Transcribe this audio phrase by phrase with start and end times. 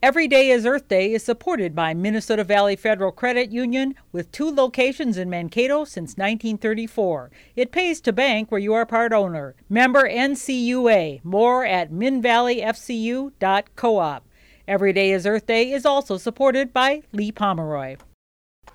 [0.00, 4.48] Every Day is Earth Day is supported by Minnesota Valley Federal Credit Union with two
[4.48, 7.32] locations in Mankato since 1934.
[7.56, 9.56] It pays to bank where you are part owner.
[9.68, 11.24] Member NCUA.
[11.24, 14.22] More at minvalleyfcu.coop.
[14.68, 17.96] Every Day is Earth Day is also supported by Lee Pomeroy.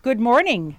[0.01, 0.75] Good morning.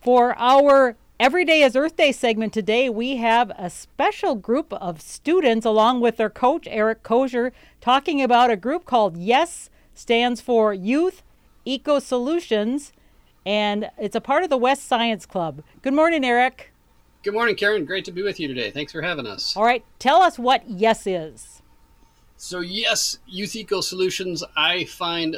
[0.00, 5.00] For our Every Day is Earth Day segment today, we have a special group of
[5.00, 7.50] students along with their coach, Eric Koser,
[7.80, 11.22] talking about a group called Yes stands for Youth
[11.64, 12.92] Eco Solutions,
[13.44, 15.62] and it's a part of the West Science Club.
[15.82, 16.72] Good morning, Eric.
[17.22, 17.84] Good morning, Karen.
[17.84, 18.70] Great to be with you today.
[18.70, 19.56] Thanks for having us.
[19.56, 21.62] All right, tell us what YES is.
[22.36, 25.36] So, yes, Youth Eco Solutions, I find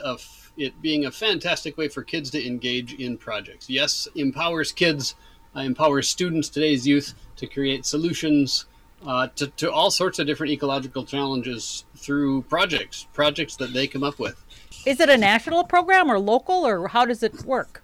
[0.56, 3.69] it being a fantastic way for kids to engage in projects.
[3.69, 5.16] Yes, empowers kids,
[5.56, 8.66] uh, empowers students, today's youth, to create solutions
[9.06, 14.03] uh, to, to all sorts of different ecological challenges through projects, projects that they come
[14.03, 14.42] up with.
[14.86, 17.83] Is it a national program or local, or how does it work?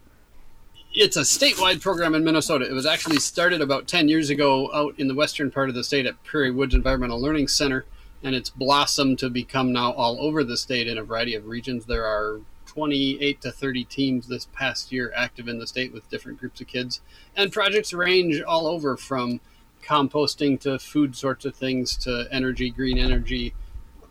[0.94, 2.69] It's a statewide program in Minnesota.
[2.69, 5.84] It was actually started about 10 years ago out in the western part of the
[5.84, 7.84] state at Prairie Woods Environmental Learning Center,
[8.22, 11.84] and it's blossomed to become now all over the state in a variety of regions.
[11.84, 16.41] There are 28 to 30 teams this past year active in the state with different
[16.41, 17.00] groups of kids,
[17.36, 19.41] and projects range all over from
[19.83, 23.55] composting to food sorts of things to energy, green energy,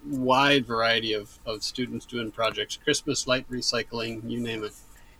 [0.05, 4.73] wide variety of, of students doing projects, Christmas light recycling, you name it.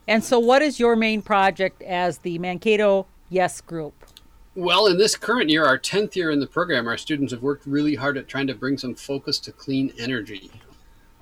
[0.06, 4.06] And so, what is your main project as the Mankato Yes Group?
[4.54, 7.66] Well, in this current year, our 10th year in the program, our students have worked
[7.66, 10.50] really hard at trying to bring some focus to clean energy.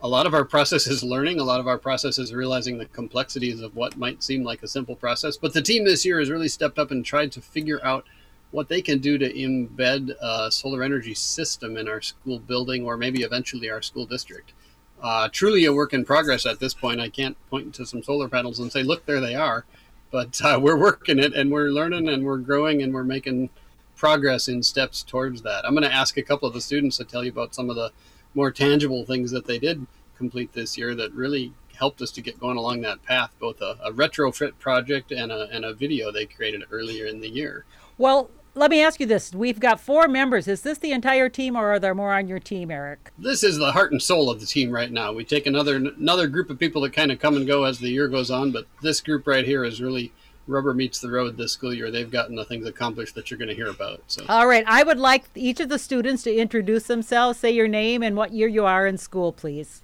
[0.02, 2.86] A lot of our process is learning, a lot of our process is realizing the
[2.86, 5.36] complexities of what might seem like a simple process.
[5.36, 8.06] But the team this year has really stepped up and tried to figure out
[8.56, 12.96] what they can do to embed a solar energy system in our school building or
[12.96, 14.54] maybe eventually our school district.
[15.02, 16.98] Uh, truly a work in progress at this point.
[16.98, 19.66] I can't point to some solar panels and say, look, there they are.
[20.10, 23.50] But uh, we're working it and we're learning and we're growing and we're making
[23.94, 25.66] progress in steps towards that.
[25.66, 27.76] I'm going to ask a couple of the students to tell you about some of
[27.76, 27.92] the
[28.32, 29.86] more tangible things that they did
[30.16, 33.76] complete this year that really helped us to get going along that path, both a,
[33.84, 37.66] a retrofit project and a, and a video they created earlier in the year.
[37.98, 39.32] Well, let me ask you this.
[39.34, 40.48] We've got four members.
[40.48, 43.12] Is this the entire team or are there more on your team, Eric?
[43.18, 45.12] This is the heart and soul of the team right now.
[45.12, 47.90] We take another another group of people that kind of come and go as the
[47.90, 50.12] year goes on, but this group right here is really
[50.46, 51.90] rubber meets the road this school year.
[51.90, 54.02] They've gotten the things accomplished that you're going to hear about.
[54.06, 57.68] So All right, I would like each of the students to introduce themselves, say your
[57.68, 59.82] name and what year you are in school, please.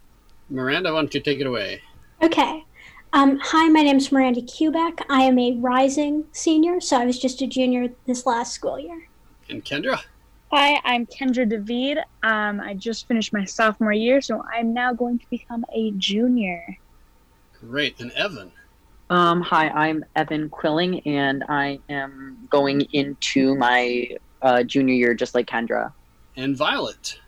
[0.49, 1.83] Miranda, why don't you take it away?
[2.23, 2.65] Okay.
[3.15, 5.03] Um, hi, my name is Miranda Kubek.
[5.11, 9.07] I am a rising senior, so I was just a junior this last school year.
[9.51, 10.01] And Kendra?
[10.51, 12.03] Hi, I'm Kendra Davide.
[12.23, 16.79] Um, I just finished my sophomore year, so I'm now going to become a junior.
[17.61, 18.01] Great.
[18.01, 18.51] And Evan?
[19.11, 25.35] Um, hi, I'm Evan Quilling, and I am going into my uh, junior year just
[25.35, 25.93] like Kendra.
[26.39, 27.21] And Violet?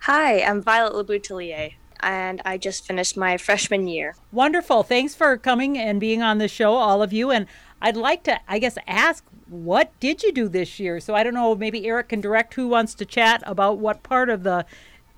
[0.00, 1.74] Hi, I'm Violet LeBoutillier
[2.04, 4.14] and I just finished my freshman year.
[4.30, 4.82] Wonderful.
[4.82, 7.30] Thanks for coming and being on the show, all of you.
[7.30, 7.46] And
[7.80, 11.00] I'd like to, I guess, ask what did you do this year?
[11.00, 14.30] So I don't know, maybe Eric can direct who wants to chat about what part
[14.30, 14.66] of the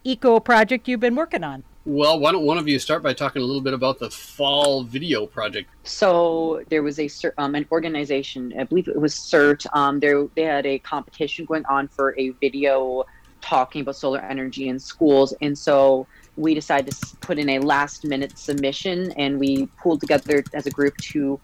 [0.04, 1.64] eco project you've been working on.
[1.84, 4.82] Well, why don't one of you start by talking a little bit about the fall
[4.82, 5.70] video project?
[5.84, 7.08] So there was a
[7.38, 9.66] um, an organization, I believe it was CERTS.
[9.72, 13.04] Um, there they had a competition going on for a video
[13.40, 18.04] talking about solar energy in schools, and so we decided to put in a last
[18.04, 21.40] minute submission and we pulled together as a group to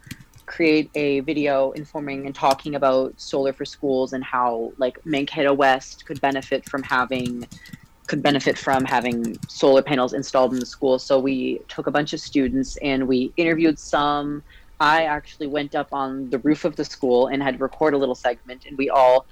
[0.46, 6.04] create a video informing and talking about solar for schools and how like Mankato West
[6.06, 7.46] could benefit from having
[8.08, 10.98] could benefit from having solar panels installed in the school.
[10.98, 14.42] So we took a bunch of students and we interviewed some.
[14.80, 17.98] I actually went up on the roof of the school and had to record a
[17.98, 19.24] little segment and we all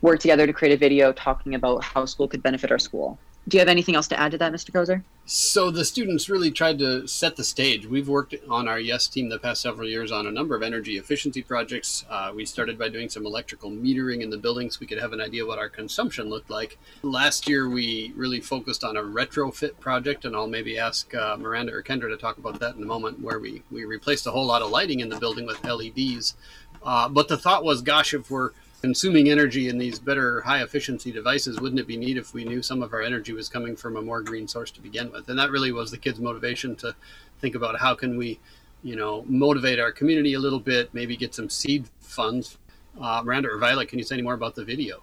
[0.00, 3.18] worked together to create a video talking about how school could benefit our school.
[3.48, 4.70] Do you have anything else to add to that, Mr.
[4.70, 5.02] Koser?
[5.24, 7.86] So the students really tried to set the stage.
[7.86, 10.96] We've worked on our Yes team the past several years on a number of energy
[10.96, 12.04] efficiency projects.
[12.08, 15.12] Uh, we started by doing some electrical metering in the building so we could have
[15.12, 16.78] an idea what our consumption looked like.
[17.02, 21.72] Last year, we really focused on a retrofit project, and I'll maybe ask uh, Miranda
[21.72, 24.46] or Kendra to talk about that in a moment, where we, we replaced a whole
[24.46, 26.34] lot of lighting in the building with LEDs
[26.82, 28.50] Uh, but the thought was, gosh, if we're
[28.82, 32.60] consuming energy in these better high efficiency devices, wouldn't it be neat if we knew
[32.60, 35.28] some of our energy was coming from a more green source to begin with?
[35.28, 36.94] And that really was the kids' motivation to
[37.40, 38.40] think about how can we,
[38.82, 42.58] you know, motivate our community a little bit, maybe get some seed funds.
[43.00, 45.00] Uh, Miranda or Violet, can you say any more about the video?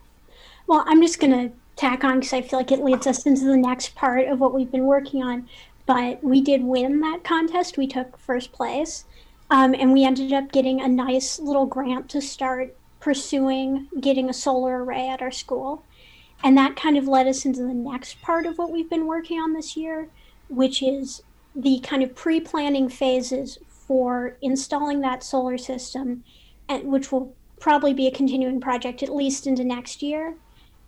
[0.68, 3.46] Well, I'm just going to tack on because I feel like it leads us into
[3.46, 5.48] the next part of what we've been working on.
[5.86, 7.78] But we did win that contest.
[7.78, 9.06] We took first place.
[9.50, 14.34] Um, and we ended up getting a nice little grant to start pursuing getting a
[14.34, 15.86] solar array at our school.
[16.44, 19.40] And that kind of led us into the next part of what we've been working
[19.40, 20.10] on this year,
[20.48, 21.22] which is
[21.56, 26.24] the kind of pre planning phases for installing that solar system,
[26.68, 30.36] and, which will probably be a continuing project at least into next year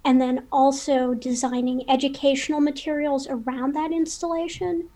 [0.03, 4.89] and then also designing educational materials around that installation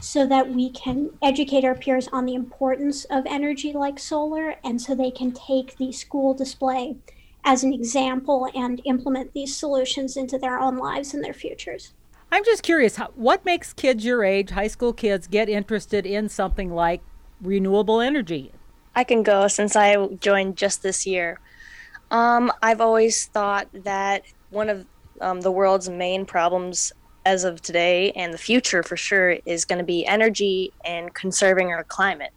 [0.00, 4.80] so that we can educate our peers on the importance of energy like solar and
[4.80, 6.96] so they can take the school display
[7.44, 11.92] as an example and implement these solutions into their own lives and their futures.
[12.32, 16.72] I'm just curious, what makes kids your age, high school kids, get interested in something
[16.72, 17.02] like
[17.40, 18.52] renewable energy?
[18.94, 21.40] I can go since I joined just this year.
[22.10, 24.86] Um, I've always thought that one of
[25.20, 26.92] um, the world's main problems
[27.24, 31.68] as of today and the future for sure is going to be energy and conserving
[31.68, 32.32] our climate.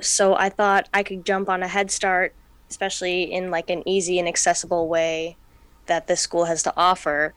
[0.00, 2.34] So I thought I could jump on a head start,
[2.70, 5.36] especially in like an easy and accessible way
[5.86, 7.34] that this school has to offer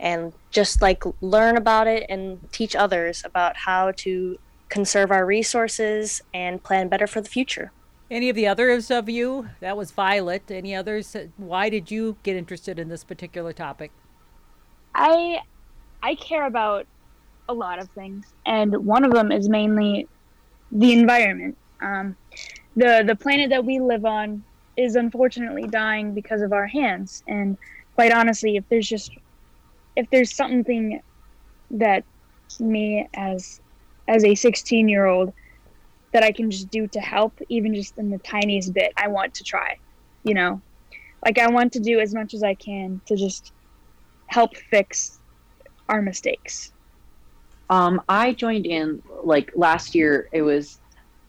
[0.00, 4.38] and just like learn about it and teach others about how to
[4.68, 7.72] conserve our resources and plan better for the future.
[8.10, 9.50] Any of the others of you?
[9.60, 10.50] That was Violet.
[10.50, 11.14] Any others?
[11.36, 13.90] Why did you get interested in this particular topic?
[14.94, 15.42] I
[16.02, 16.86] I care about
[17.48, 20.08] a lot of things, and one of them is mainly
[20.70, 21.56] the environment.
[21.82, 22.16] Um,
[22.76, 24.44] the the planet that we live on
[24.76, 27.56] is unfortunately dying because of our hands, and
[27.94, 29.10] quite honestly, if there's just
[29.96, 31.00] if there's something
[31.70, 32.04] that
[32.60, 33.60] me as
[34.06, 35.32] as a 16 year old
[36.12, 39.34] that I can just do to help, even just in the tiniest bit, I want
[39.34, 39.76] to try.
[40.24, 40.62] You know,
[41.24, 43.52] like I want to do as much as I can to just
[44.28, 45.17] help fix
[45.88, 46.72] our mistakes.
[47.70, 50.28] Um, I joined in like last year.
[50.32, 50.80] It was,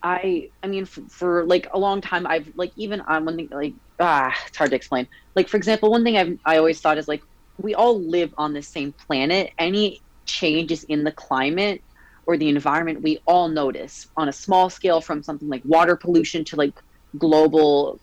[0.04, 3.50] I, I mean, for, for like a long time, I've like even on one thing
[3.52, 5.08] like ah, it's hard to explain.
[5.36, 7.22] Like for example, one thing I've I always thought is like
[7.58, 9.52] we all live on the same planet.
[9.58, 11.82] Any changes in the climate
[12.28, 16.46] or the environment we all notice on a small scale from something like water pollution
[16.46, 16.74] to like
[17.18, 18.00] global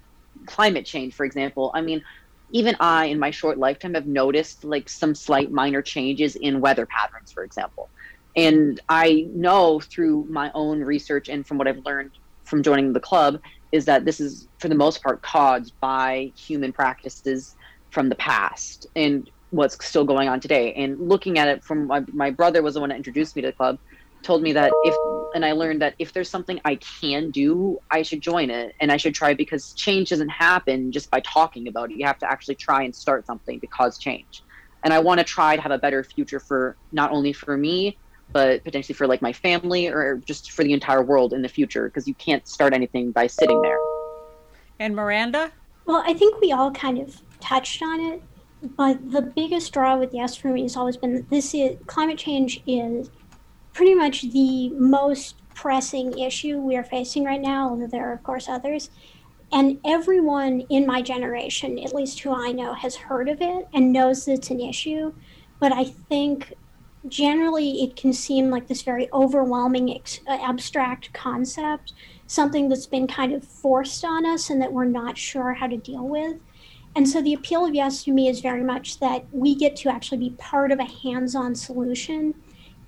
[0.47, 2.03] climate change for example i mean
[2.51, 6.87] even i in my short lifetime have noticed like some slight minor changes in weather
[6.87, 7.91] patterns for example.
[8.37, 12.13] And i know through my own research and from what i've learned
[12.45, 13.39] from joining the club
[13.73, 17.55] is that this is for the most part caused by human practices
[17.91, 20.73] from the past and what's still going on today.
[20.75, 23.49] And looking at it from my, my brother was the one that introduced me to
[23.49, 23.79] the club
[24.27, 24.95] told me that if
[25.35, 28.91] and I learned that if there's something I can do, I should join it and
[28.91, 31.99] I should try because change doesn't happen just by talking about it.
[31.99, 34.43] You have to actually try and start something to cause change.
[34.83, 37.99] And I want to try to have a better future for not only for me,
[38.33, 41.89] but potentially for like my family or just for the entire world in the future
[41.89, 43.79] because you can't start anything by sitting there.
[44.79, 45.53] And Miranda?
[45.85, 48.23] Well, I think we all kind of touched on it,
[48.77, 52.19] but the biggest draw with yes for me has always been that this is climate
[52.19, 53.11] change is
[53.77, 58.23] pretty much the most pressing issue we are facing right now, although there are, of
[58.23, 58.89] course, others.
[59.53, 63.93] And everyone in my generation, at least who I know, has heard of it and
[63.93, 65.13] knows it's an issue.
[65.61, 66.55] But I think
[67.07, 71.93] generally it can seem like this very overwhelming, ex- uh, abstract concept,
[72.27, 75.77] something that's been kind of forced on us and that we're not sure how to
[75.77, 76.39] deal with.
[76.95, 79.91] And so the appeal of Yes to Me is very much that we get to
[79.91, 82.35] actually be part of a hands on solution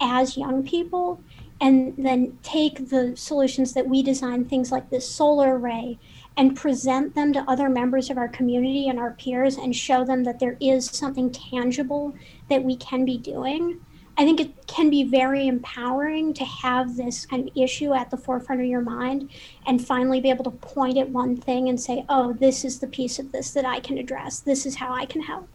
[0.01, 1.23] as young people
[1.61, 5.99] and then take the solutions that we design, things like this solar array,
[6.37, 10.23] and present them to other members of our community and our peers and show them
[10.23, 12.15] that there is something tangible
[12.49, 13.81] that we can be doing.
[14.17, 18.17] I think it can be very empowering to have this kind of issue at the
[18.17, 19.31] forefront of your mind
[19.67, 22.89] and finally be able to point at one thing and say, oh, this is the
[22.89, 24.41] piece of this that I can address.
[24.41, 25.49] This is how I can help.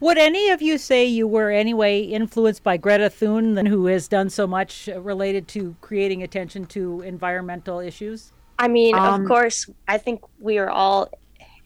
[0.00, 4.30] Would any of you say you were anyway influenced by Greta Thunberg, who has done
[4.30, 8.32] so much related to creating attention to environmental issues?
[8.60, 11.08] I mean, um, of course, I think we are all,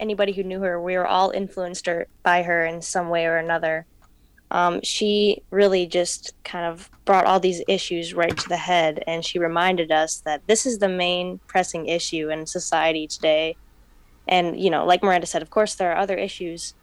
[0.00, 3.36] anybody who knew her, we were all influenced her, by her in some way or
[3.36, 3.84] another.
[4.50, 9.24] Um, she really just kind of brought all these issues right to the head, and
[9.24, 13.56] she reminded us that this is the main pressing issue in society today.
[14.28, 16.74] And, you know, like Miranda said, of course, there are other issues,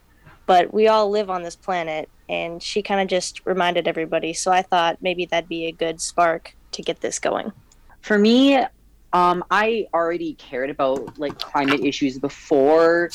[0.50, 2.10] but we all live on this planet.
[2.27, 4.34] And she kind of just reminded everybody.
[4.34, 7.51] So I thought maybe that'd be a good spark to get this going.
[8.01, 8.58] For me,
[9.13, 13.12] um, I already cared about like climate issues before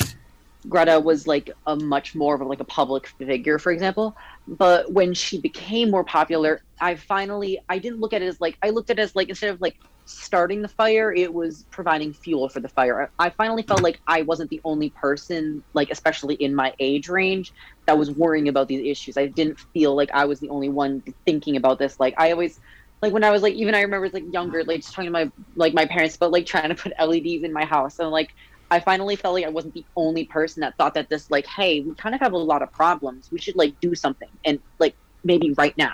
[0.69, 4.15] Greta was like a much more of like a public figure, for example.
[4.47, 8.57] But when she became more popular, I finally I didn't look at it as like
[8.63, 12.13] I looked at it as like instead of like starting the fire, it was providing
[12.13, 13.11] fuel for the fire.
[13.19, 17.53] I finally felt like I wasn't the only person, like especially in my age range,
[17.87, 19.17] that was worrying about these issues.
[19.17, 21.99] I didn't feel like I was the only one thinking about this.
[21.99, 22.59] Like I always
[23.01, 25.31] like when I was like even I remember like younger, like just talking to my
[25.55, 28.29] like my parents about like trying to put LEDs in my house and like
[28.71, 31.81] I finally felt like I wasn't the only person that thought that this like, hey,
[31.81, 33.29] we kind of have a lot of problems.
[33.31, 35.93] We should like do something and like maybe right now.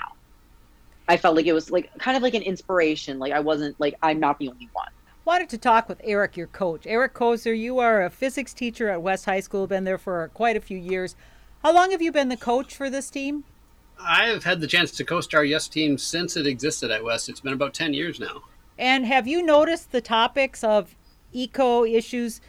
[1.11, 3.19] I felt like it was like kind of like an inspiration.
[3.19, 4.87] Like I wasn't like I'm not the only one.
[5.25, 6.87] Wanted to talk with Eric, your coach.
[6.87, 10.55] Eric Koser, you are a physics teacher at West High School, been there for quite
[10.55, 11.17] a few years.
[11.63, 13.43] How long have you been the coach for this team?
[13.99, 17.27] I have had the chance to coach our Yes team since it existed at West.
[17.27, 18.43] It's been about 10 years now.
[18.79, 20.95] And have you noticed the topics of
[21.33, 22.39] eco issues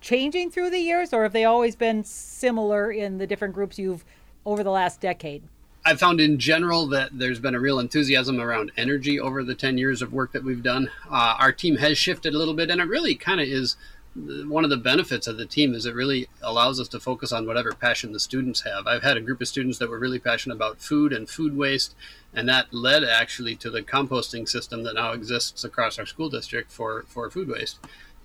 [0.00, 4.06] changing through the years, or have they always been similar in the different groups you've
[4.46, 5.42] over the last decade?
[5.84, 9.78] I've found in general that there's been a real enthusiasm around energy over the 10
[9.78, 10.90] years of work that we've done.
[11.10, 13.76] Uh, our team has shifted a little bit, and it really kind of is
[14.14, 17.46] one of the benefits of the team is it really allows us to focus on
[17.46, 18.86] whatever passion the students have.
[18.86, 21.94] I've had a group of students that were really passionate about food and food waste,
[22.34, 26.72] and that led actually to the composting system that now exists across our school district
[26.72, 27.78] for, for food waste.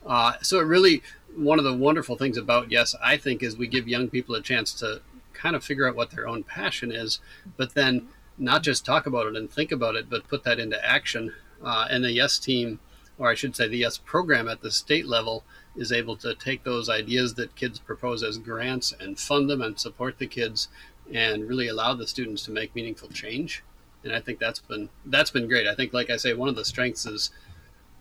[0.06, 1.02] Uh, so it really
[1.36, 4.42] one of the wonderful things about yes, I think, is we give young people a
[4.42, 5.02] chance to
[5.36, 7.20] kind of figure out what their own passion is,
[7.58, 10.84] but then not just talk about it and think about it, but put that into
[10.86, 11.34] action.
[11.64, 12.80] Uh, and the Yes team,
[13.18, 15.44] or I should say the Yes program at the state level,
[15.76, 19.80] is able to take those ideas that kids propose as grants and fund them and
[19.80, 20.68] support the kids
[21.14, 23.64] and really allow the students to make meaningful change.
[24.04, 25.68] And I think that's been that's been great.
[25.68, 27.32] I think, like I say, one of the strengths is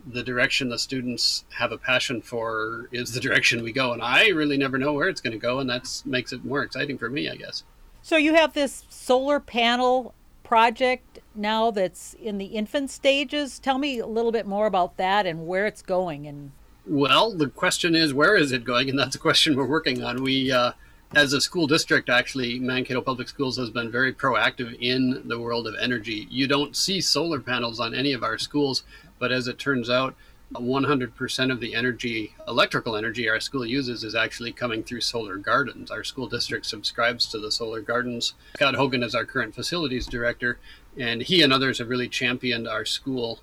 [0.07, 4.29] the direction the students have a passion for is the direction we go and i
[4.29, 7.09] really never know where it's going to go and that makes it more exciting for
[7.09, 7.65] me i guess.
[8.05, 13.59] So you have this solar panel project now that's in the infant stages.
[13.59, 16.53] Tell me a little bit more about that and where it's going and
[16.87, 18.91] well the question is where is it going?
[18.91, 20.23] And that's a question we're working on.
[20.23, 20.73] We uh,
[21.17, 25.67] as a school district, actually, Mankato Public Schools has been very proactive in the world
[25.67, 26.27] of energy.
[26.31, 28.83] You don't see solar panels on any of our schools,
[29.19, 30.15] but as it turns out,
[30.53, 35.91] 100% of the energy, electrical energy our school uses is actually coming through solar gardens.
[35.91, 38.35] Our school district subscribes to the solar gardens.
[38.57, 40.59] Scott Hogan is our current facilities director,
[40.97, 43.41] and he and others have really championed our school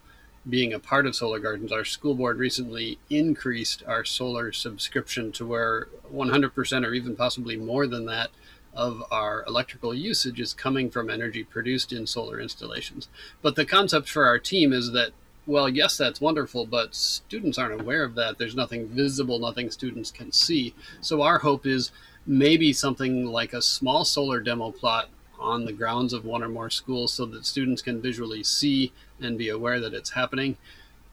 [0.49, 1.71] being a part of solar gardens.
[1.71, 7.87] Our school board recently increased our solar subscription to where 100% or even possibly more
[7.87, 8.29] than that
[8.73, 13.09] of our electrical usage is coming from energy produced in solar installations.
[13.41, 15.11] But the concept for our team is that
[15.45, 18.37] well, yes, that's wonderful, but students aren't aware of that.
[18.37, 20.75] There's nothing visible, nothing students can see.
[21.01, 21.91] So our hope is
[22.25, 26.69] maybe something like a small solar demo plot on the grounds of one or more
[26.69, 30.57] schools so that students can visually see and be aware that it's happening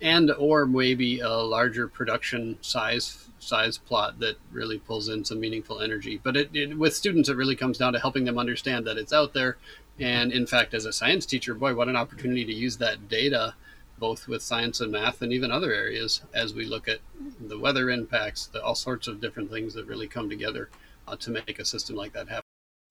[0.00, 5.80] and or maybe a larger production size size plot that really pulls in some meaningful
[5.80, 8.98] energy but it, it, with students it really comes down to helping them understand that
[8.98, 9.56] it's out there
[9.98, 13.54] and in fact as a science teacher boy what an opportunity to use that data
[13.98, 17.00] both with science and math and even other areas as we look at
[17.40, 20.70] the weather impacts, the, all sorts of different things that really come together
[21.06, 22.42] uh, to make a system like that happen.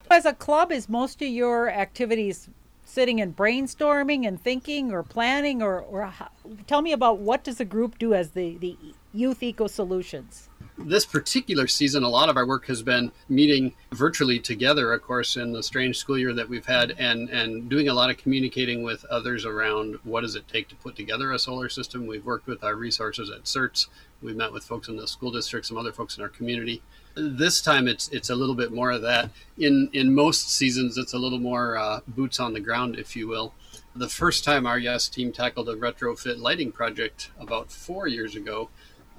[0.10, 2.50] As a club, is most of your activities
[2.86, 6.30] sitting and brainstorming and thinking or planning or, or how,
[6.66, 8.78] tell me about what does the group do as the, the
[9.14, 14.40] youth eco solutions this particular season, a lot of our work has been meeting virtually
[14.40, 17.94] together, of course, in the strange school year that we've had, and, and doing a
[17.94, 21.70] lot of communicating with others around what does it take to put together a solar
[21.70, 22.06] system.
[22.06, 23.88] We've worked with our resources at CERTS.
[24.22, 26.82] We've met with folks in the school district, some other folks in our community.
[27.16, 29.32] This time, it's it's a little bit more of that.
[29.58, 33.28] In in most seasons, it's a little more uh, boots on the ground, if you
[33.28, 33.54] will.
[33.96, 38.70] The first time our Yes team tackled a retrofit lighting project about four years ago,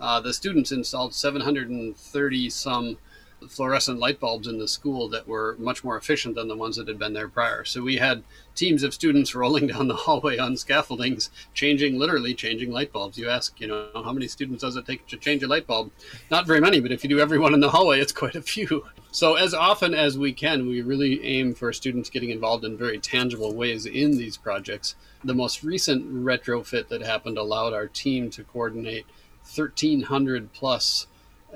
[0.01, 2.99] uh, the students installed 730 some
[3.47, 6.89] fluorescent light bulbs in the school that were much more efficient than the ones that
[6.89, 7.65] had been there prior.
[7.65, 8.25] So we had
[8.55, 13.19] teams of students rolling down the hallway on scaffoldings, changing, literally changing light bulbs.
[13.19, 15.91] You ask, you know, how many students does it take to change a light bulb?
[16.31, 18.43] Not very many, but if you do every one in the hallway, it's quite a
[18.43, 18.85] few.
[19.11, 22.99] So as often as we can, we really aim for students getting involved in very
[22.99, 24.97] tangible ways in these projects.
[25.25, 29.07] The most recent retrofit that happened allowed our team to coordinate
[29.53, 31.07] 1,300 plus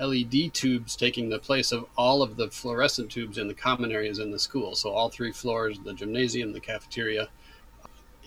[0.01, 4.19] LED tubes taking the place of all of the fluorescent tubes in the common areas
[4.19, 4.75] in the school.
[4.75, 7.29] So all three floors, the gymnasium, the cafeteria.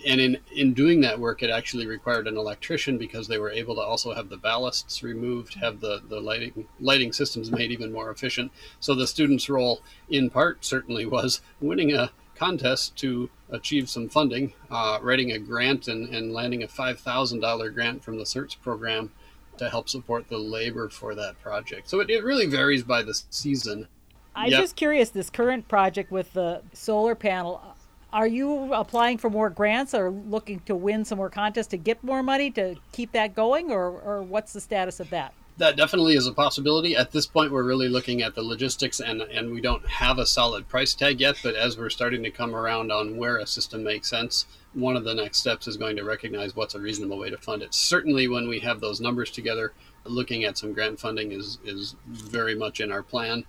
[0.05, 3.75] And in, in doing that work, it actually required an electrician because they were able
[3.75, 8.11] to also have the ballasts removed, have the, the lighting lighting systems made even more
[8.11, 8.51] efficient.
[8.79, 14.53] So the students' role, in part, certainly was winning a contest to achieve some funding,
[14.69, 19.11] uh, writing a grant and, and landing a $5,000 grant from the CERTS program
[19.59, 21.89] to help support the labor for that project.
[21.89, 23.87] So it, it really varies by the season.
[24.35, 24.61] I'm yep.
[24.61, 27.61] just curious this current project with the solar panel.
[27.63, 27.71] Uh,
[28.11, 32.03] are you applying for more grants or looking to win some more contests to get
[32.03, 35.33] more money to keep that going, or, or what's the status of that?
[35.57, 36.95] that definitely is a possibility.
[36.95, 40.25] At this point, we're really looking at the logistics, and and we don't have a
[40.25, 41.37] solid price tag yet.
[41.41, 45.03] But as we're starting to come around on where a system makes sense, one of
[45.03, 47.73] the next steps is going to recognize what's a reasonable way to fund it.
[47.73, 52.55] Certainly, when we have those numbers together, looking at some grant funding is is very
[52.55, 53.45] much in our plan.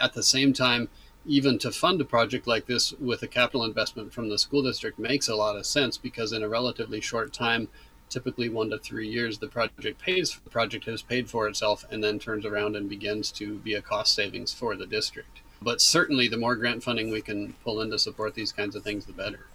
[0.00, 0.88] At the same time,
[1.26, 4.98] even to fund a project like this with a capital investment from the school district
[4.98, 7.68] makes a lot of sense because in a relatively short time
[8.08, 12.02] typically one to three years, the project pays the project has paid for itself and
[12.02, 15.40] then turns around and begins to be a cost savings for the district.
[15.60, 18.84] But certainly, the more grant funding we can pull in to support these kinds of
[18.84, 19.46] things, the better.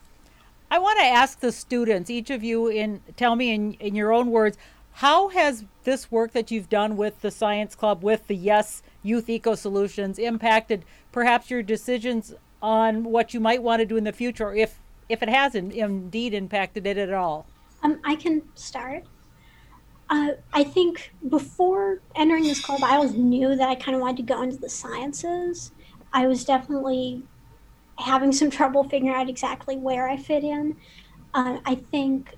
[0.74, 4.12] I want to ask the students, each of you, in tell me in, in your
[4.12, 4.58] own words,
[4.94, 9.30] how has this work that you've done with the Science Club, with the Yes Youth
[9.30, 14.12] Eco Solutions, impacted perhaps your decisions on what you might want to do in the
[14.12, 17.46] future, or if if it hasn't indeed impacted it at all?
[17.84, 19.04] Um, I can start.
[20.10, 24.18] Uh, I think before entering this club, I always knew that I kind of wanted
[24.18, 25.72] to go into the sciences.
[26.12, 27.22] I was definitely
[27.98, 30.76] having some trouble figuring out exactly where I fit in.
[31.34, 32.36] Uh, I think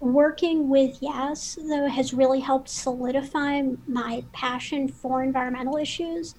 [0.00, 6.34] working with Yes, though, has really helped solidify my passion for environmental issues.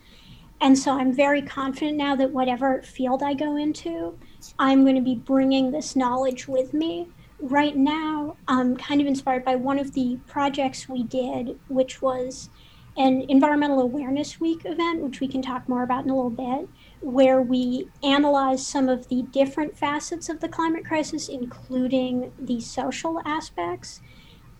[0.62, 4.18] And so I'm very confident now that whatever field I go into,
[4.60, 7.08] I'm going to be bringing this knowledge with me
[7.44, 12.50] right now, I'm kind of inspired by one of the projects we did, which was
[12.96, 16.70] an Environmental Awareness Week event, which we can talk more about in a little bit,
[17.04, 23.22] where we analyze some of the different facets of the climate crisis, including the social
[23.26, 24.02] aspects.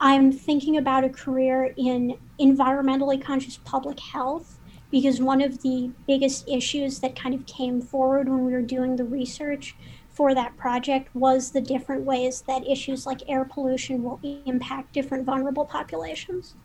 [0.02, 4.60] I'm thinking about a career in environmentally conscious public health
[4.92, 8.98] because one of the biggest issues that kind of came forward when we were doing
[8.98, 9.76] the research
[10.10, 15.26] for that project was the different ways that issues like air pollution will impact different
[15.26, 16.56] vulnerable populations.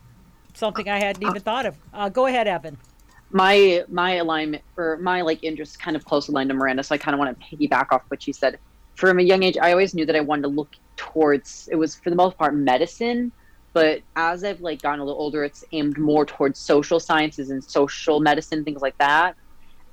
[0.55, 1.79] Something I hadn't even thought of.
[1.95, 2.77] Uh, go ahead, Evan.
[3.31, 6.99] My my alignment or my like interest kind of close aligned to Miranda, so I
[6.99, 8.59] kind of want to piggyback off what she said.
[8.97, 11.69] From a young age, I always knew that I wanted to look towards.
[11.71, 13.33] It was for the most part medicine,
[13.75, 17.63] but as I've like gotten a little older, it's aimed more towards social sciences and
[17.63, 19.37] social medicine, things like that.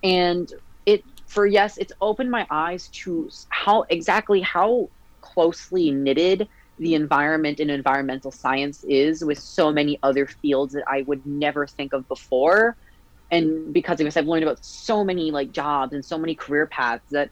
[0.02, 0.50] And
[0.86, 4.90] it for yes, it's opened my eyes to how exactly how
[5.22, 11.04] closely knitted the environment and environmental science is with so many other fields that I
[11.08, 12.78] would never think of before.
[13.32, 16.68] And because of this, I've learned about so many like jobs and so many career
[16.68, 17.30] paths that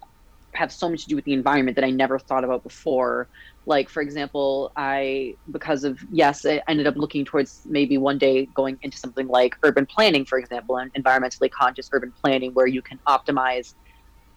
[0.55, 3.29] have so much to do with the environment that I never thought about before.
[3.65, 8.47] Like, for example, I, because of, yes, I ended up looking towards maybe one day
[8.47, 12.81] going into something like urban planning, for example, and environmentally conscious urban planning, where you
[12.81, 13.73] can optimize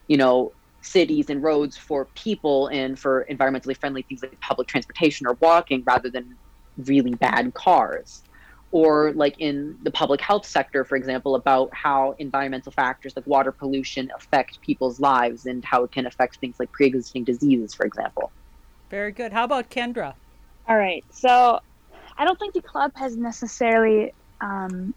[0.08, 5.26] you know, cities and roads for people and for environmentally friendly things like public transportation
[5.26, 6.38] or walking rather than
[6.76, 8.22] really bad cars.
[8.72, 13.52] Or, like in the public health sector, for example, about how environmental factors like water
[13.52, 17.86] pollution affect people's lives and how it can affect things like pre existing diseases, for
[17.86, 18.32] example.
[18.90, 19.32] Very good.
[19.32, 20.14] How about Kendra?
[20.68, 21.04] All right.
[21.10, 21.60] So,
[22.18, 24.94] I don't think the club has necessarily um,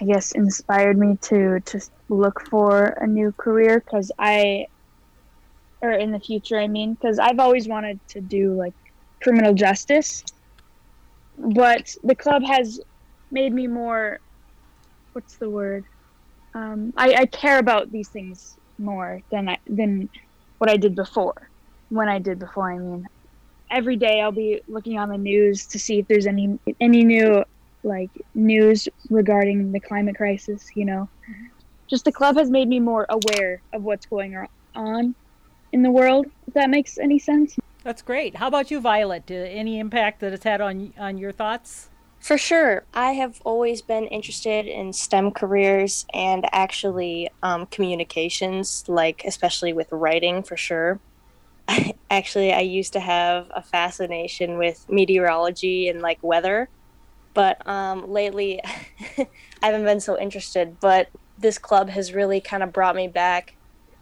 [0.00, 4.66] I guess inspired me to to look for a new career because I
[5.80, 8.74] or in the future I mean because I've always wanted to do like
[9.22, 10.22] criminal justice
[11.38, 12.80] but the club has
[13.30, 14.18] made me more
[15.12, 15.84] what's the word
[16.54, 20.08] um, I, I care about these things more than I, than
[20.58, 21.34] what I did before
[21.88, 23.04] when I did before I mean
[23.70, 27.44] every day I'll be looking on the news to see if there's any any new
[27.82, 31.08] like news regarding the climate crisis, you know.
[31.88, 34.36] Just the club has made me more aware of what's going
[34.74, 35.14] on
[35.72, 37.56] in the world, if that makes any sense.
[37.86, 38.34] That's great.
[38.34, 39.30] How about you, Violet?
[39.30, 41.88] any impact that it's had on on your thoughts?
[42.18, 42.84] For sure.
[42.92, 49.92] I have always been interested in STEM careers and actually um, communications, like especially with
[49.92, 50.98] writing for sure.
[52.10, 56.68] actually, I used to have a fascination with meteorology and like weather
[57.36, 58.86] but um, lately, I
[59.62, 63.54] I haven't been so interested, but this club has really kind of brought me back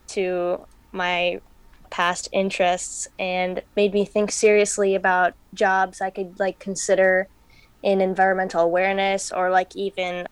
[0.09, 0.61] to
[0.93, 1.41] my
[1.95, 7.29] past interests and made me think seriously about jobs I could like consider
[7.85, 10.27] in environmental awareness or like even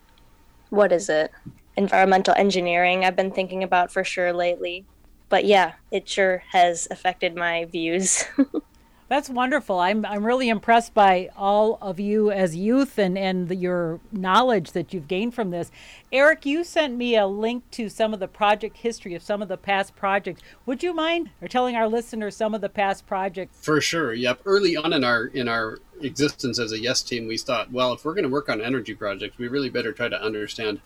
[0.71, 1.31] what is it?
[1.77, 4.85] Environmental engineering I've been thinking about for sure lately.
[5.29, 8.25] But yeah, it sure has affected my views.
[9.13, 9.79] That's wonderful.
[9.79, 14.73] I'm I'm really impressed by all of you as youth and and the, your knowledge
[14.73, 15.71] that you've gained from this.
[16.11, 19.49] Eric, you sent me a link to some of the project history of some of
[19.49, 20.41] the past projects.
[20.65, 23.59] Would you mind or telling our listeners some of the past projects?
[23.61, 24.15] For sure.
[24.15, 24.41] Yep.
[24.47, 28.07] Early on in our in our existence as a yes team, we thought, well, if
[28.07, 30.81] we're going to work on energy projects, we really better try to understand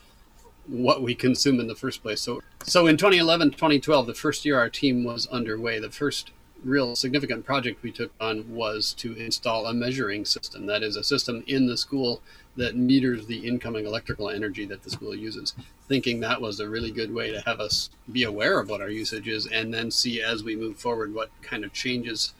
[0.67, 2.23] what we consume in the first place.
[2.23, 6.33] So so in 2011, 2012, the first year our team was underway, the first
[6.64, 10.66] real significant project we took on was to install a measuring system.
[10.66, 12.21] That is, a system in the school
[12.57, 15.55] that meters the incoming electrical energy that the school uses.
[15.88, 18.88] Thinking that was a really good way to have us be aware of what our
[18.88, 22.33] usage is and then see as we move forward what kind of changes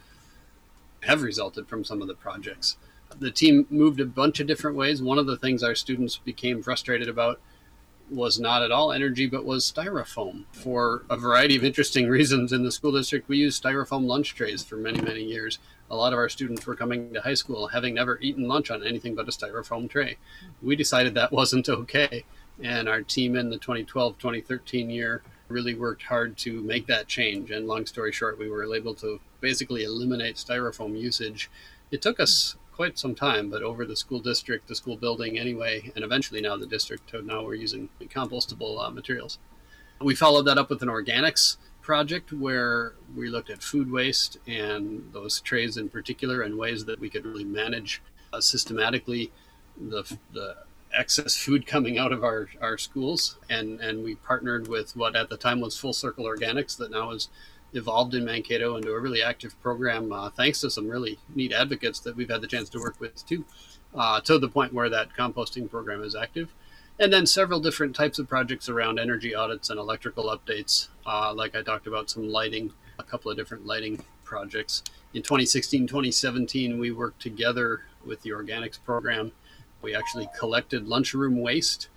[1.01, 2.77] have resulted from some of the projects.
[3.19, 5.01] The team moved a bunch of different ways.
[5.01, 7.39] One of the things our students became frustrated about
[8.09, 10.45] was not at all energy, but was styrofoam.
[10.51, 14.63] For a variety of interesting reasons in the school district, we used styrofoam lunch trays
[14.63, 15.59] for many, many years.
[15.89, 18.85] A lot of our students were coming to high school having never eaten lunch on
[18.85, 20.17] anything but a styrofoam tray.
[20.61, 22.25] We decided that wasn't okay.
[22.61, 27.51] And our team in the 2012 2013 year really worked hard to make that change.
[27.51, 31.49] And long story short, we were able to basically eliminate styrofoam usage.
[31.91, 35.91] It took us quite some time, but over the school district, the school building anyway,
[35.95, 37.09] and eventually now the district.
[37.11, 39.39] So now we're using compostable uh, materials.
[39.99, 45.09] We followed that up with an organics project where we looked at food waste and
[45.11, 49.31] those trays in particular and ways that we could really manage uh, systematically
[49.75, 50.57] the, the
[50.95, 53.37] excess food coming out of our, our schools.
[53.49, 57.09] And, and we partnered with what at the time was Full Circle Organics, that now
[57.09, 57.29] is
[57.73, 61.99] evolved in Mankato into a really active program, uh, thanks to some really neat advocates
[62.01, 63.45] that we've had the chance to work with too,
[63.95, 66.53] uh, to the point where that composting program is active.
[66.99, 70.87] And then several different types of projects around energy audits and electrical updates.
[71.05, 74.83] Uh, like I talked about, some lighting, a couple of different lighting projects.
[75.13, 79.31] In 2016, 2017, we worked together with the organics program.
[79.81, 81.87] We actually collected lunchroom waste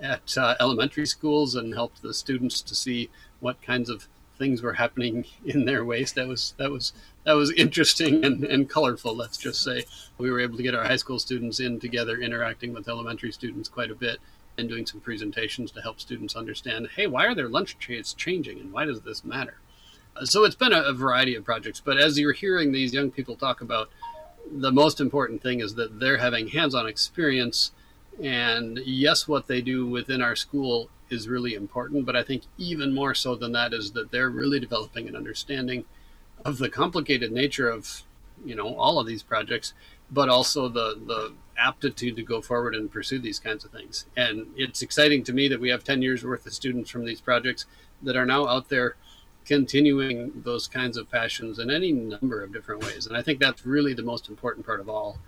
[0.00, 4.08] at uh, elementary schools and helped the students to see what kinds of
[4.40, 6.16] things were happening in their waste.
[6.16, 6.92] That was that was
[7.24, 9.14] that was interesting and, and colorful.
[9.14, 9.84] Let's just say
[10.18, 13.68] we were able to get our high school students in together, interacting with elementary students
[13.68, 14.18] quite a bit,
[14.58, 16.88] and doing some presentations to help students understand.
[16.96, 19.58] Hey, why are their lunch trays changing, and why does this matter?
[20.16, 21.80] Uh, so it's been a, a variety of projects.
[21.80, 23.90] But as you're hearing these young people talk about,
[24.50, 27.70] the most important thing is that they're having hands-on experience.
[28.20, 32.06] And yes, what they do within our school is really important.
[32.06, 35.84] But I think even more so than that is that they're really developing an understanding
[36.44, 38.02] of the complicated nature of
[38.44, 39.74] you know all of these projects,
[40.10, 44.06] but also the the aptitude to go forward and pursue these kinds of things.
[44.16, 47.20] And it's exciting to me that we have 10 years worth of students from these
[47.20, 47.66] projects
[48.02, 48.96] that are now out there
[49.44, 53.06] continuing those kinds of passions in any number of different ways.
[53.06, 55.18] And I think that's really the most important part of all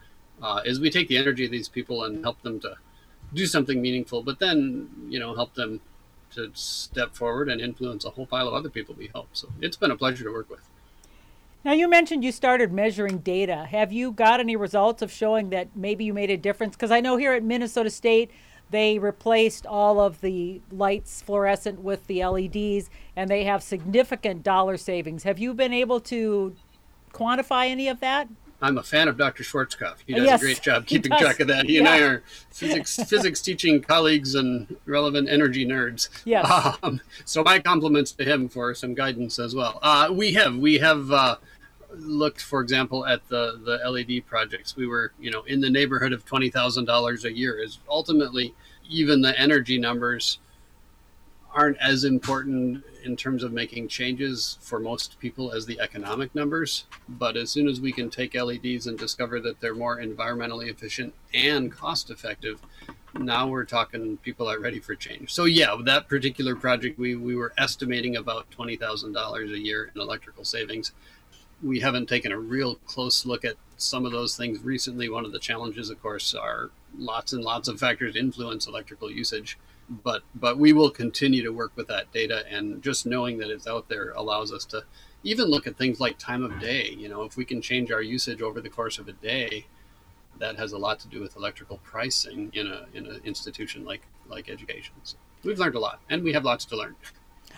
[0.40, 2.76] uh, is we take the energy of these people and help them to
[3.34, 5.80] do something meaningful, but then you know help them
[6.34, 9.28] to step forward and influence a whole pile of other people we help.
[9.32, 10.68] So it's been a pleasure to work with.
[11.64, 13.66] Now you mentioned you started measuring data.
[13.70, 16.74] Have you got any results of showing that maybe you made a difference?
[16.74, 18.30] Because I know here at Minnesota State
[18.70, 24.78] they replaced all of the lights fluorescent with the LEDs and they have significant dollar
[24.78, 25.24] savings.
[25.24, 26.56] Have you been able to
[27.12, 28.28] quantify any of that?
[28.62, 29.42] I'm a fan of Dr.
[29.42, 29.96] Schwarzkopf.
[30.06, 31.66] He does yes, a great job keeping track of that.
[31.66, 31.80] He yeah.
[31.80, 36.08] and I are physics physics teaching colleagues and relevant energy nerds.
[36.24, 36.48] Yes.
[36.82, 39.80] Um, so my compliments to him for some guidance as well.
[39.82, 41.36] Uh, we have we have uh,
[41.90, 44.76] looked, for example, at the the LED projects.
[44.76, 47.58] We were you know in the neighborhood of twenty thousand dollars a year.
[47.58, 48.54] Is ultimately
[48.88, 50.38] even the energy numbers
[51.54, 56.84] aren't as important in terms of making changes for most people as the economic numbers.
[57.08, 61.14] But as soon as we can take LEDs and discover that they're more environmentally efficient
[61.34, 62.60] and cost effective,
[63.18, 65.32] now we're talking people are ready for change.
[65.32, 70.44] So yeah, that particular project, we, we were estimating about $20,000 a year in electrical
[70.44, 70.92] savings.
[71.62, 75.08] We haven't taken a real close look at some of those things recently.
[75.08, 79.58] One of the challenges, of course, are lots and lots of factors influence electrical usage
[80.04, 83.66] but but we will continue to work with that data and just knowing that it's
[83.66, 84.82] out there allows us to
[85.22, 88.02] even look at things like time of day you know if we can change our
[88.02, 89.66] usage over the course of a day
[90.38, 94.02] that has a lot to do with electrical pricing in a in an institution like
[94.28, 94.94] like education.
[95.02, 96.96] So we've learned a lot, and we have lots to learn.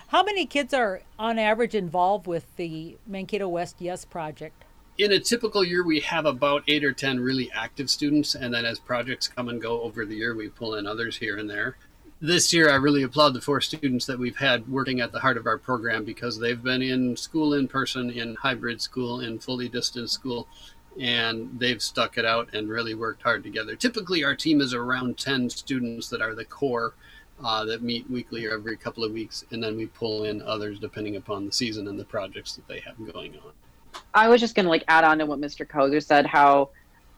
[0.08, 4.64] How many kids are on average involved with the Mankato West Yes project?
[4.96, 8.64] In a typical year, we have about eight or 10 really active students, and then
[8.64, 11.76] as projects come and go over the year, we pull in others here and there.
[12.20, 15.36] This year, I really applaud the four students that we've had working at the heart
[15.36, 19.68] of our program because they've been in school in person, in hybrid school, in fully
[19.68, 20.46] distance school,
[20.98, 23.74] and they've stuck it out and really worked hard together.
[23.74, 26.94] Typically, our team is around 10 students that are the core
[27.42, 30.78] uh, that meet weekly or every couple of weeks, and then we pull in others
[30.78, 33.52] depending upon the season and the projects that they have going on.
[34.14, 35.66] I was just gonna like add on to what Mr.
[35.66, 36.70] Koser said, how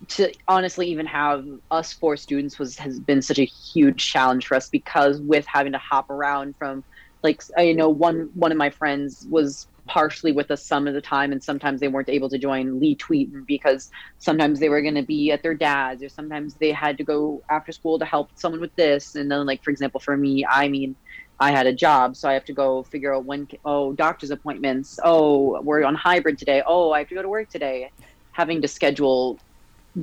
[0.08, 4.56] to honestly even have us four students was has been such a huge challenge for
[4.56, 6.84] us because with having to hop around from
[7.22, 11.00] like I know one one of my friends was partially with us some of the
[11.00, 14.96] time and sometimes they weren't able to join Lee tweet because sometimes they were going
[14.96, 18.30] to be at their dad's or sometimes they had to go after school to help
[18.34, 20.96] someone with this and then like for example for me I mean
[21.38, 23.46] I had a job, so I have to go figure out when.
[23.64, 24.98] Oh, doctor's appointments.
[25.04, 26.62] Oh, we're on hybrid today.
[26.66, 27.90] Oh, I have to go to work today.
[28.32, 29.38] Having to schedule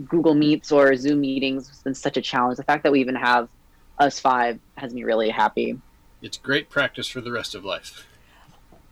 [0.08, 2.58] Google Meets or Zoom meetings has been such a challenge.
[2.58, 3.48] The fact that we even have
[4.00, 5.78] us five has me really happy.
[6.22, 8.08] It's great practice for the rest of life.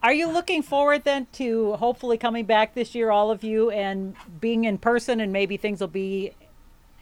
[0.04, 4.16] Are you looking forward then to hopefully coming back this year, all of you, and
[4.40, 6.34] being in person, and maybe things will be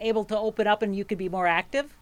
[0.02, 1.94] able to open up and you could be more active?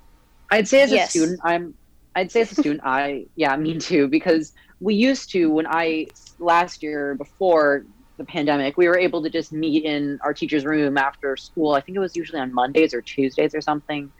[0.51, 1.07] I'd say as Yes.
[1.07, 1.73] a student, I'm
[2.15, 6.07] I'd say as a student, I yeah, me too, because we used to when I
[6.39, 7.85] last year before
[8.17, 11.73] the pandemic, we were able to just meet in our teacher's room after school.
[11.73, 14.11] I think it was usually on Mondays or Tuesdays or something.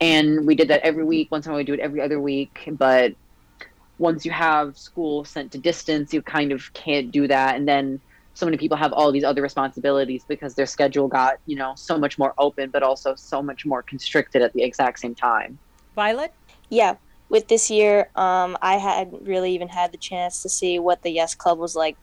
[0.00, 1.30] And we did that every week.
[1.30, 2.68] Once in a while we do it every other week.
[2.72, 3.14] But
[3.98, 7.56] once you have school sent to distance, you kind of can't do that.
[7.56, 8.00] And then
[8.34, 11.98] so many people have all these other responsibilities because their schedule got, you know, so
[11.98, 15.58] much more open, but also so much more constricted at the exact same time.
[15.96, 16.32] Violet?
[16.68, 16.96] Yeah,
[17.28, 21.10] with this year, um, I hadn't really even had the chance to see what the
[21.10, 21.96] Yes Club was like,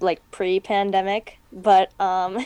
[0.00, 1.38] like pre-pandemic.
[1.52, 2.44] But um,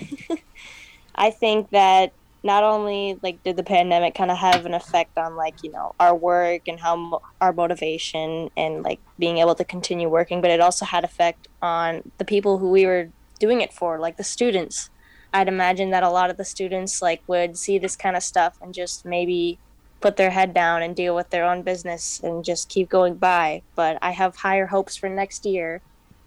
[1.15, 2.13] I think that
[2.45, 5.95] not only like did the pandemic kind of have an effect on like you know
[6.01, 10.51] our work and how mo- our motivation and like being able to continue working, but
[10.51, 14.25] it also had effect on the people who we were doing it for, like the
[14.25, 14.91] students.
[15.35, 18.59] I'd imagine that a lot of the students like would see this kind of stuff
[18.61, 19.59] and just maybe
[20.01, 23.63] put their head down and deal with their own business and just keep going by.
[23.75, 25.81] But I have higher hopes for next year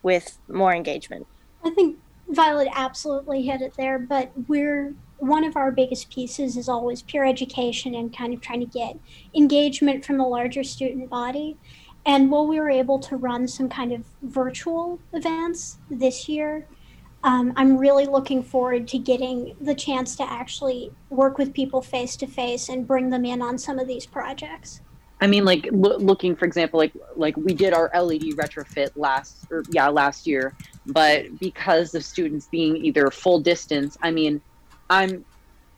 [0.06, 1.26] with more engagement.
[1.64, 1.98] I think
[2.30, 7.26] Violet absolutely hit it there, but we're one of our biggest pieces is always peer
[7.26, 9.00] education and kind of trying to get
[9.34, 11.58] engagement from the larger student body.
[12.06, 16.68] And while we were able to run some kind of virtual events this year,
[17.24, 22.16] um, I'm really looking forward to getting the chance to actually work with people face
[22.18, 24.82] to face and bring them in on some of these projects.
[25.22, 29.48] I mean, like loo- looking, for example, like like we did our LED retrofit last,
[29.50, 30.54] or yeah, last year,
[30.86, 34.42] but because of students being either full distance, I mean,
[34.90, 35.26] I'm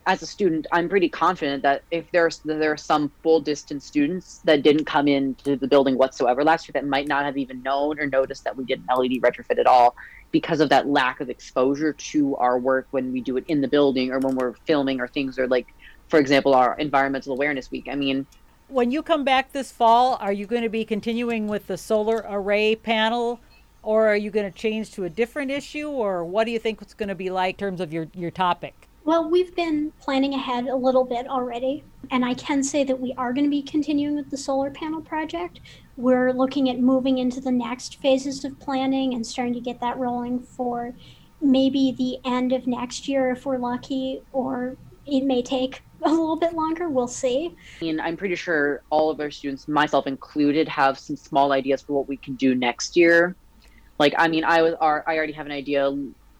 [0.08, 4.40] as a student, I'm pretty confident that if there's there are some full distance students
[4.44, 8.00] that didn't come into the building whatsoever last year that might not have even known
[8.00, 9.94] or noticed that we did an LED retrofit at all
[10.32, 13.68] because of that lack of exposure to our work when we do it in the
[13.68, 15.66] building or when we're filming or things or like,
[16.08, 17.86] for example, our environmental awareness week.
[17.90, 18.26] I mean,
[18.68, 22.22] When you come back this fall, are you going to be continuing with the solar
[22.28, 23.40] array panel?
[23.82, 25.88] Or are you going to change to a different issue?
[25.88, 28.30] Or what do you think it's going to be like in terms of your, your
[28.30, 28.86] topic?
[29.06, 33.14] Well, we've been planning ahead a little bit already, and I can say that we
[33.16, 35.60] are going to be continuing with the solar panel project.
[35.96, 39.96] We're looking at moving into the next phases of planning and starting to get that
[39.96, 40.92] rolling for
[41.40, 44.76] maybe the end of next year if we're lucky, or
[45.06, 46.88] it may take a little bit longer.
[46.88, 47.54] We'll see.
[47.80, 51.82] I mean, I'm pretty sure all of our students, myself included, have some small ideas
[51.82, 53.36] for what we can do next year.
[53.98, 55.90] Like, I mean, I was, I already have an idea.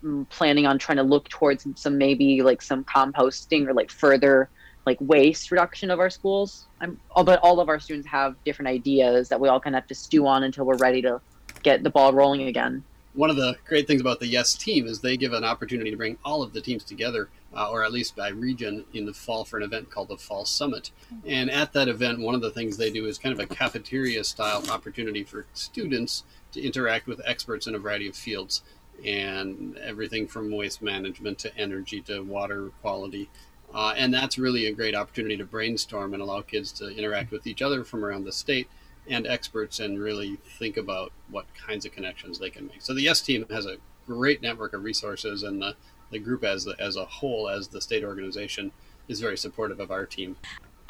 [0.05, 4.49] mm, Planning on trying to look towards some maybe like some composting or like further
[4.87, 6.67] like waste reduction of our schools.
[6.81, 9.83] I'm, oh, but all of our students have different ideas that we all kind of
[9.83, 11.21] have to stew on until we're ready to
[11.63, 12.83] get the ball rolling again.
[13.19, 15.97] One of the great things about the Yes team is they give an opportunity to
[15.97, 19.45] bring all of the teams together, uh, or at least by region, in the fall
[19.45, 20.93] for an event called the Fall Summit.
[21.27, 24.23] And at that event, one of the things they do is kind of a cafeteria
[24.23, 28.63] style opportunity for students to interact with experts in a variety of fields
[29.05, 33.29] and everything from waste management to energy to water quality.
[33.75, 37.49] Uh, and that's really a great opportunity to brainstorm and allow kids to interact with
[37.49, 38.69] each other from around the state
[39.09, 42.83] and experts and really think about what kinds of connections they can make.
[42.83, 45.77] So the Yes team has a great network of resources, and the,
[46.11, 48.73] the group as the, as a whole, as the state organization,
[49.09, 50.37] is very supportive of our team.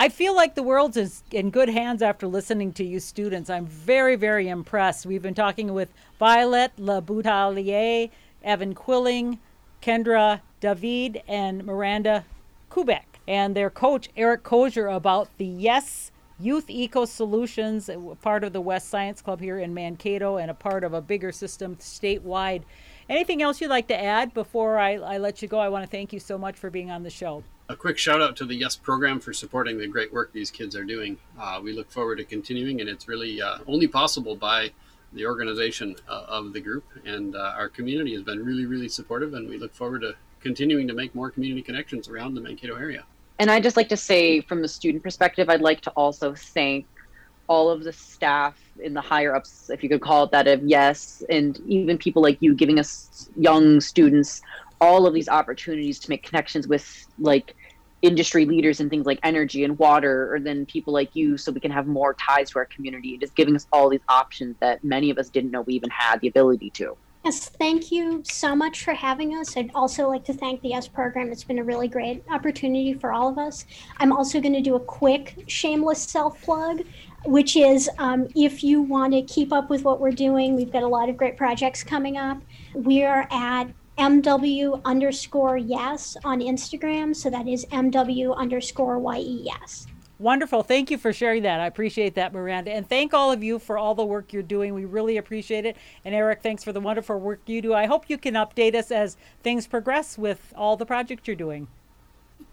[0.00, 3.50] I feel like the world is in good hands after listening to you students.
[3.50, 5.06] I'm very, very impressed.
[5.06, 8.10] We've been talking with Violet LeBoutillier,
[8.44, 9.40] Evan Quilling,
[9.82, 12.24] Kendra Davide, and Miranda
[12.70, 17.90] Kubek, and their coach, Eric Koser, about the Yes Youth Eco Solutions,
[18.22, 21.32] part of the West Science Club here in Mankato and a part of a bigger
[21.32, 22.62] system statewide.
[23.08, 25.58] Anything else you'd like to add before I, I let you go?
[25.58, 27.42] I want to thank you so much for being on the show.
[27.68, 30.76] A quick shout out to the Yes program for supporting the great work these kids
[30.76, 31.18] are doing.
[31.36, 34.70] Uh, we look forward to continuing, and it's really uh, only possible by
[35.12, 36.84] the organization uh, of the group.
[37.04, 40.86] And uh, our community has been really, really supportive, and we look forward to continuing
[40.86, 43.04] to make more community connections around the Mankato area.
[43.38, 46.86] And I just like to say, from the student perspective, I'd like to also thank
[47.46, 50.62] all of the staff in the higher ups, if you could call it that, of
[50.64, 54.40] yes, and even people like you giving us young students
[54.80, 56.86] all of these opportunities to make connections with
[57.18, 57.54] like
[58.02, 61.60] industry leaders in things like energy and water, or then people like you, so we
[61.60, 63.18] can have more ties to our community.
[63.18, 66.20] Just giving us all these options that many of us didn't know we even had
[66.20, 66.96] the ability to.
[67.28, 69.54] Yes, thank you so much for having us.
[69.54, 71.30] I'd also like to thank the YES program.
[71.30, 73.66] It's been a really great opportunity for all of us.
[73.98, 76.84] I'm also going to do a quick shameless self plug,
[77.26, 80.82] which is um, if you want to keep up with what we're doing, we've got
[80.82, 82.38] a lot of great projects coming up.
[82.72, 87.14] We are at MW underscore yes on Instagram.
[87.14, 89.86] So that is MW underscore YES.
[90.18, 90.64] Wonderful.
[90.64, 91.60] Thank you for sharing that.
[91.60, 92.72] I appreciate that, Miranda.
[92.72, 94.74] And thank all of you for all the work you're doing.
[94.74, 95.76] We really appreciate it.
[96.04, 97.72] And Eric, thanks for the wonderful work you do.
[97.72, 101.68] I hope you can update us as things progress with all the projects you're doing.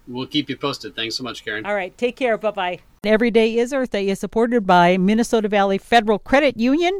[0.08, 0.96] We'll keep you posted.
[0.96, 1.66] Thanks so much, Karen.
[1.66, 1.98] All right.
[1.98, 2.38] Take care.
[2.38, 2.80] Bye bye.
[3.04, 7.00] Every Day is Earth Day is supported by Minnesota Valley Federal Credit Union.